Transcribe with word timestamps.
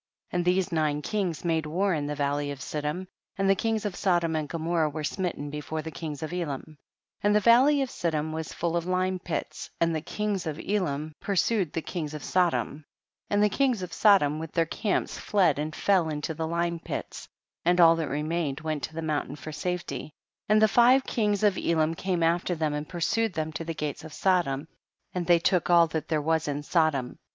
4. 0.31 0.37
And 0.37 0.45
these 0.45 0.71
nine 0.71 1.03
kings 1.03 1.45
made 1.45 1.67
war 1.67 1.93
in 1.93 2.07
the 2.07 2.15
valley 2.15 2.49
of 2.49 2.59
Siddim; 2.59 3.07
and 3.37 3.47
the 3.47 3.53
kings 3.53 3.85
of 3.85 3.95
Sodom 3.95 4.35
and 4.35 4.49
Gomorrah 4.49 4.89
were 4.89 5.03
smitten 5.03 5.51
before 5.51 5.83
the 5.83 5.91
kings 5.91 6.23
of 6.23 6.33
Elam. 6.33 6.63
5. 6.69 6.75
And 7.21 7.35
the 7.35 7.39
valley 7.39 7.83
of 7.83 7.91
Siddim 7.91 8.33
was 8.33 8.51
full 8.51 8.75
of 8.75 8.87
lime 8.87 9.19
pits 9.19 9.69
and 9.79 9.93
the 9.93 10.01
kings 10.01 10.47
of 10.47 10.59
Elam 10.59 11.13
pursued 11.19 11.71
the 11.73 11.83
kings 11.83 12.15
of 12.15 12.23
Sodom, 12.23 12.83
and 13.29 13.43
the 13.43 13.47
kings 13.49 13.83
of 13.83 13.93
Sodom 13.93 14.39
with 14.39 14.53
their 14.53 14.65
camps 14.65 15.19
fled 15.19 15.59
and 15.59 15.75
fell 15.75 16.09
into 16.09 16.33
the 16.33 16.47
lime 16.47 16.79
pits, 16.79 17.29
and 17.63 17.79
all 17.79 17.95
that 17.97 18.09
remained 18.09 18.61
went 18.61 18.81
to 18.85 18.95
the 18.95 19.03
mountain 19.03 19.35
for 19.35 19.51
safety, 19.51 20.13
and 20.49 20.59
the 20.59 20.67
five 20.67 21.03
kings 21.03 21.43
of 21.43 21.59
Elam 21.59 21.93
came 21.93 22.23
after 22.23 22.55
them 22.55 22.73
and 22.73 22.89
pursued 22.89 23.33
them 23.33 23.51
to 23.53 23.63
the 23.63 23.75
gates 23.75 24.03
of 24.03 24.13
Sodom, 24.13 24.67
and 25.13 25.27
they 25.27 25.37
took 25.37 25.69
all 25.69 25.85
that 25.85 26.07
there 26.07 26.23
was 26.23 26.47
in 26.47 26.63
Sodom. 26.63 27.19